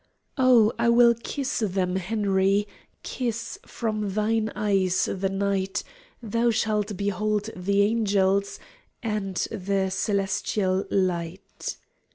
"Oh, 0.39 0.73
I 0.79 0.89
will 0.89 1.13
kiss 1.13 1.59
them, 1.59 1.95
Henry, 1.97 2.67
Kiss 3.03 3.59
from 3.67 4.15
thine 4.15 4.51
eyes 4.55 5.05
the 5.05 5.29
night. 5.29 5.83
Thou 6.23 6.49
shalt 6.49 6.97
behold 6.97 7.51
the 7.55 7.83
angels 7.83 8.57
And 9.03 9.35
the 9.51 9.91
celestial 9.91 10.85
light." 10.89 11.77